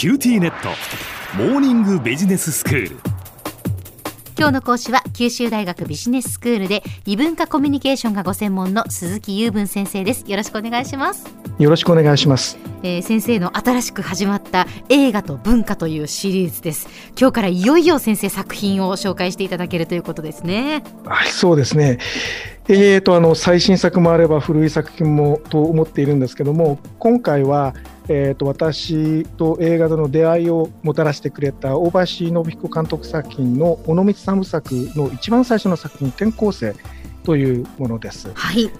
[0.00, 0.70] QTnet。
[1.36, 2.96] モーニングビジネススクール。
[4.38, 10.24] 今日の講師は九州大学ビジネススクールで異文化コミュニケーションがご専門の鈴木雄文先生です。
[10.26, 11.26] よろしくお願いします。
[11.58, 16.88] よろしくお願いします、えー、先生の新しく始まった映画と文化というシリーズです。
[17.18, 20.82] 今日からいよいよ先生作品を紹介していただけるということですね。
[21.04, 21.98] はいそうですね。
[22.68, 27.74] えーとあの最新作もあれば古い作品もと思っているんですけども今回は、
[28.08, 36.76] えーと、私と映画との出会いをもたらしてくれた大橋信彦監督作品の尾道三部作の一番最初の作品「転校生」
[37.24, 38.30] というものです。
[38.34, 38.70] はい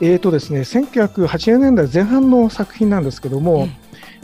[0.00, 3.68] えーとですね、1980年代前半の作品なんですけども、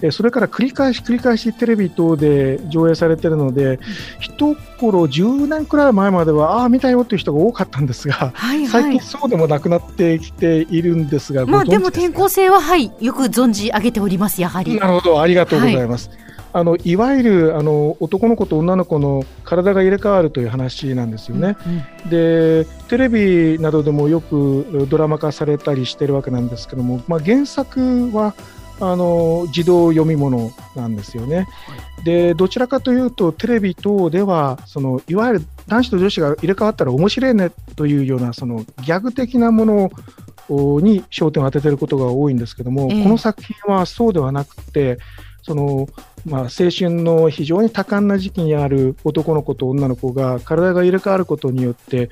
[0.03, 3.79] えそれから繰り返し繰り返しテレビ等で上映されているので、
[4.21, 14.79] 一頃10年くらい前までは、ああ、見たよという人が多かったんですが、はいはい、最近そうでもなくなってきているんですが、まあ、でも転校生は、はい、よく存じ上げております、やはり。
[14.79, 16.09] なるほど、ありがとうございます。
[16.09, 21.57] はいあのいわゆるあの男の子と女の子の体が入れ替わるという話なんですよね。
[22.05, 28.35] うん、でテレビなどでもよくドラマ化されたりしてるわけなんですけども、まあ、原作は
[28.81, 31.39] あの児童読み物なんですよね。
[31.39, 31.43] は
[32.03, 39.91] い、でどちらかというとテレビ等ではそのいわゆる男子と女子が入れ替わったら面白いねというようなそのギャグ的なもの
[40.49, 44.99] に焦点を当てていることが多いんですけども、えー、この作品はそうではなくて
[45.43, 45.89] その
[46.25, 52.09] まあ、青春の非常に多感な時期にある男の子と女の子が体が入れ替わることによって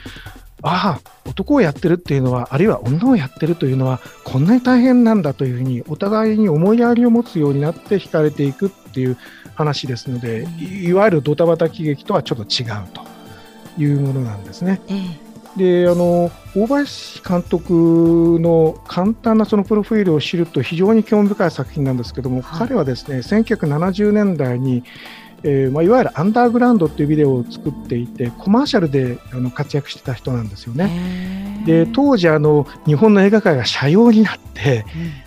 [0.62, 9.16] ああ男をやってるっていうのはあるいは女をやってるというのはこんなに大変なんだというふうにお互いに思いやりを持つようになって惹かれていくっていう
[9.55, 13.02] 話ですのでいわゆるドタバタ喜劇とはちょっと違うと
[13.80, 14.80] いうものなんですね。
[15.56, 24.83] であの大林監督の簡単なそのプロフィールを知ると非常に興味深い作品なんですけども、はい、彼はですね1970年代に、
[25.42, 31.62] えーまあ、いわゆるアンダーグラウンドっていうビデオを作っていてコマーシャルであの活躍してた人なんですよね。
[31.67, 34.85] で当時あの日本の映画界が斜陽になって、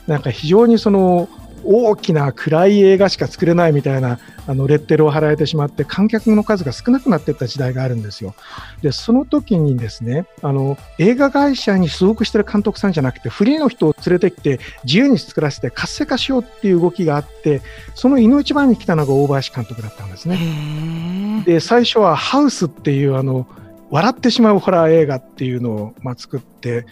[0.07, 1.29] うん、なんか非常にその
[1.65, 8.35] 大きな暗い映画しか作れないみたいなあのレッテルを貼られてしまって観客の数が少なくなっていった時代があるんですよ。
[8.81, 17.61] でその時にですねあの映画会社に所属してる監督さんじゃなくてフリーの人を連れてきて自由に作らせて活性化しようっていう動きがあって
[17.95, 21.43] その胃の一番に来たのが大林監督だったんですね。
[21.45, 23.47] で最初は「ハウス」っていうあの
[23.91, 26.85] 笑ってしまうホラー映画っていうのを、まあ、作って、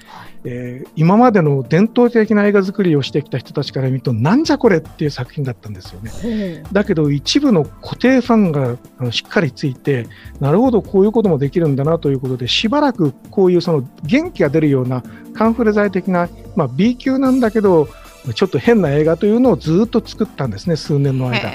[0.43, 6.63] えー、今までの伝統的な映画作りをしてきた人たちから見るとなんじゃこれっていう作品だったんですよね。
[6.71, 10.07] だけど一部の固定ファンがあのしっかりついて
[10.39, 17.87] なるほどこういうこともできるんだなということでしばらくこういうその元気が出るようなカンフレ剤的な、まあ、B 級なんだけど
[18.35, 21.51] ちょっと変な映画というのをずっと作ったんですね数年の間。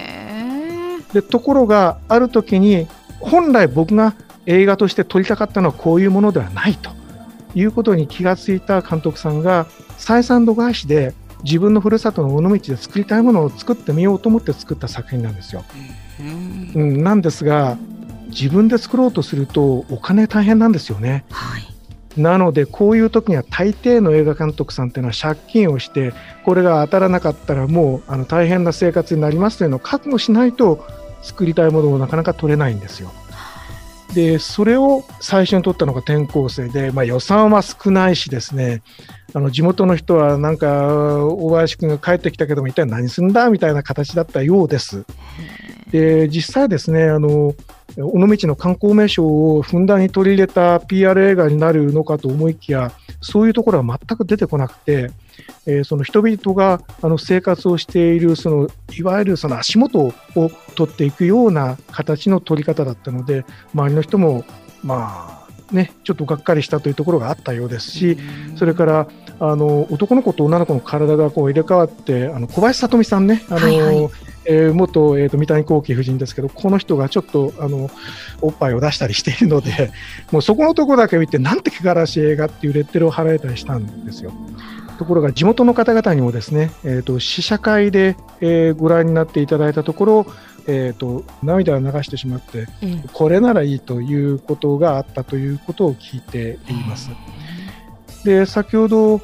[1.13, 2.87] でところがある時に
[3.21, 4.15] 本来僕が
[4.49, 6.91] 映画として撮りたかったのはこういうものではないと
[7.55, 9.67] いうことに気がついた監督さんが
[9.99, 11.15] 採算度外視で
[11.45, 15.65] 自分のふるさとの尾道で作りたいものを作ってみようと思って作った作品なんですよ。
[16.75, 17.77] うん、なんですが
[18.29, 21.25] 自分で作ろうとするとお金大変なんですよね。
[21.31, 21.79] はい
[22.17, 26.13] なのでこういう時には大抵の映画監督さんっていうのは借金をして
[26.45, 30.85] これが当たらなかったらもうあの大変な生活になりますというのを覚悟しないと
[31.23, 33.13] 作りたいものをなかなか取れないんですよ。
[34.15, 38.83] でそれを最初に取ったのが転校生で、まあ、予算は少ないしですね
[39.35, 45.05] あの地元の人はなんか大林君が帰ってきたけども一体何すんだみたいな形だったようです。
[45.91, 47.55] で実際ですねあの
[47.99, 55.11] 尾道の観光名所をふんだんに取り入れた PR 映画になるのかと思いきやそういうところは全く出てこなくて、
[55.67, 60.13] えー、その人々があの生活をしているそのいわゆるその足元を
[60.75, 64.45] 取っていくような形の取り方だったので周りの人も
[64.83, 65.38] まあ
[65.73, 68.19] ね、ちょっとがっかりしたというところがあったようですし、
[68.57, 69.09] それから
[69.41, 74.11] あの男の子と女の子の体がこう入れ替わってあの小林聡美さんね、あの、はいはい
[74.51, 77.91] えー、元、えーと、三谷幸喜夫人ですけど、この人がちょっとあの
[78.41, 79.93] おっぱいを出したりしているので、
[80.33, 84.33] もうそこのところだけ見て、なんて汚らしい映画っていうレッテルを貼られたりしたんですよ。
[84.99, 90.27] ところが地元の方々にもですね、えーと、試写会で、えー、ご覧になっていただいたところ、
[90.69, 97.11] えーと、涙を流してしまって、うん、これならいいということがあったということを聞いています。
[98.25, 99.19] で先ほど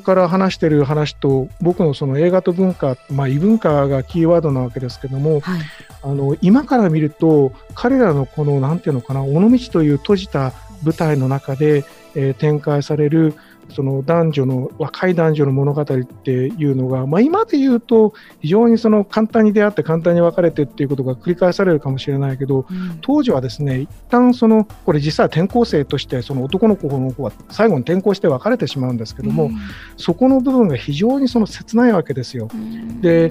[0.00, 5.60] から話している話と僕のその映画と文化、まあ、異文化がキーワードなわけですけども、はい、
[6.02, 10.52] あの今から見ると彼らのこのなんていうのかな尾道という閉じた
[10.84, 11.84] 舞台の中で、
[12.14, 13.34] えー、展開される
[13.68, 29.56] その男女の若い男女の物語っていうのが、まあ、今で言うと非常にその簡単に出会って簡単に別れてっていうことが繰り返されるかもしれないけど、うん、当時はですね一旦そのこれ実は転校生としてその男の子の子は最後に転校して別れてしまうんですけども、うん、
[29.96, 32.48] そこの部分が非常にその切ないわけですよ。
[33.00, 33.30] で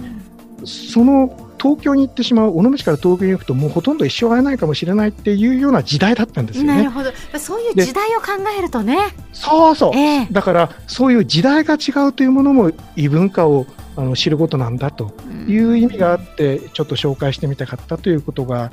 [0.66, 6.78] その東京に行ってしまう尾道から東京に行くともうほとんど一生会えないかもしれないっていうような時代だったんですよね。
[6.78, 7.12] なるほど。
[7.38, 8.28] そういう時代を考
[8.58, 8.98] えるとね。
[9.34, 13.66] そうそう、えー、だからそういう時代が違うというものも異文化を
[13.96, 15.14] あの知ることなんだと
[15.48, 18.72] いう意味があってちょっと紹介してみたかったということが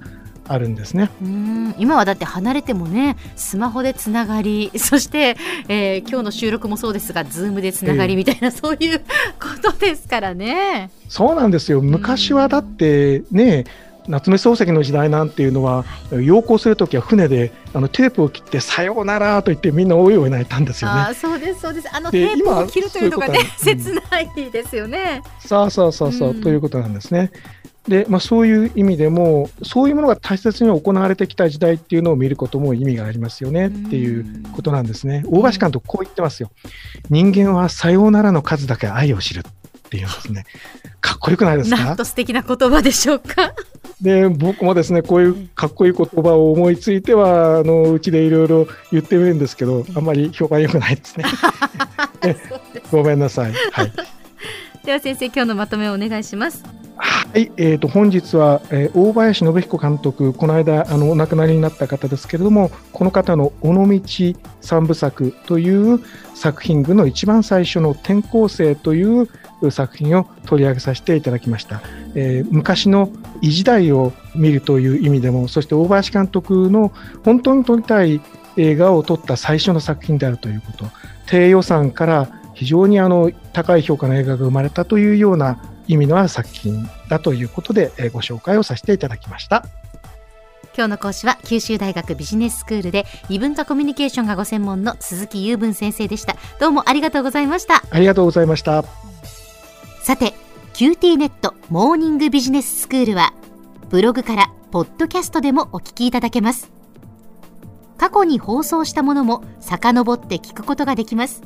[0.49, 1.11] あるんですね。
[1.23, 1.75] うん。
[1.79, 5.37] 今はだって離れてもねスマホでつながり そして、
[5.69, 9.01] えー、今日の収録もそうですがズームでつながりみたいな、えー、そういう
[9.41, 10.91] ことですからね。
[11.09, 11.81] そうなんですよ。
[11.81, 13.65] 昔はだってね
[14.09, 21.01] 夏目漱石の時代なんていうのは、洋行するときは船であのテープを切ってさようならと言ってみんなおいおい泣いたんですよね。
[21.01, 21.89] あそうですそうです。
[21.95, 25.23] あのテープを切るというのがね切ないですよね。
[25.41, 27.31] そうそうそうそう、うん、ということなんですね。
[27.89, 35.23] で、まあ、そういう意味でもそういうものが大切に行われてきた時代っていうのを見ることも意味がありますよねっていうことなんですね。
[35.29, 36.51] 大橋監督こう言ってますよ。
[37.11, 40.45] 人間はさようならの数だけ愛を知るっていうんですね。
[41.01, 41.77] かっこよくないですか？
[41.85, 43.55] なんと素敵な言葉でしょうか？
[44.01, 51.25] で僕もですねこういうかっこいい言葉を思いついてはあのうちでいろいろ言ってみるんですけどあんまり評判良くないですね。
[52.91, 53.53] ごめんなさい。
[53.73, 53.93] はい。
[54.85, 56.63] では先生今日のまとめをお願いします。
[57.37, 64.01] はい、えーと、本日は、えー、大林信彦監督、この間あのお亡くなりになった方ですけれども、この方の尾道
[64.63, 66.01] 三部作という
[66.35, 69.29] 作品群の一番最初の転校生という
[69.71, 71.83] 作品を取り上げさせていただきました。
[72.15, 73.11] えー、昔の
[73.43, 76.91] 異時代を見るという意味でも、そして大林監督の
[77.23, 78.23] 本当に撮りたい
[78.57, 80.87] 映画を撮った最初の作品であるということ、
[81.27, 89.67] 低予算から非常にあの高い評価の映画が生まれたというような意味のある作品だということで、えご紹介をさせていただきました。
[90.77, 96.37] 今日の講師は九州大学ビジネススクールで異文化コミュニケーションがご専門の鈴木雄文先生でした。
[96.61, 97.83] どうもありがとうございました。
[97.91, 98.85] ありがとうございました。
[100.03, 100.35] さて
[100.75, 103.33] QT ネットモーニングビジネススクールは
[103.89, 106.77] ブログからポッドキャストでもお聞きいただけます。
[107.97, 111.43] 過去に放送したものも遡って聞くことができます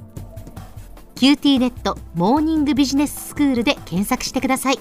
[1.20, 4.78] QT ネットモーニングビジネススクールで検索してください。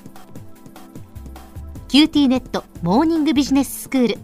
[1.90, 4.18] QT ネットモーニングビジネススクール。